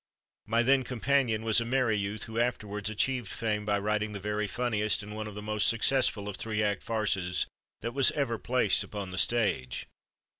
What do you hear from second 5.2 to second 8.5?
of the most successful of three act farces that was ever